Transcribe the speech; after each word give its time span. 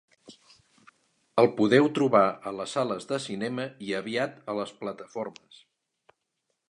El 1.41 1.49
podeu 1.59 1.89
trobar 1.99 2.23
a 2.51 2.55
les 2.61 2.73
sales 2.77 3.07
de 3.11 3.21
cinema 3.29 3.67
i 3.89 3.93
aviat 4.01 4.41
a 4.55 4.57
les 4.61 4.75
plataformes. 4.81 5.61